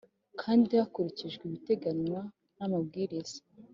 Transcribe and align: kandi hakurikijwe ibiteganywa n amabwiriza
kandi 0.41 0.71
hakurikijwe 0.81 1.43
ibiteganywa 1.45 2.21
n 2.57 2.59
amabwiriza 2.65 3.37